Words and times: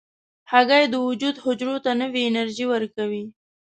هګۍ 0.51 0.83
د 0.89 0.95
وجود 1.07 1.35
حجرو 1.43 1.75
ته 1.85 1.91
نوې 2.01 2.21
انرژي 2.29 2.65
ورکوي. 2.73 3.23